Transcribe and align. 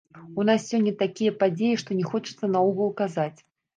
У 0.43 0.45
нас 0.49 0.63
сёння 0.69 0.93
такія 1.03 1.35
падзеі, 1.43 1.75
што 1.81 1.99
не 1.99 2.05
хочацца 2.15 2.45
наогул 2.55 2.89
казаць. 3.03 3.35